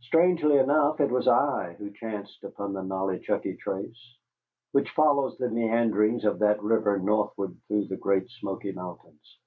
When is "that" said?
6.40-6.62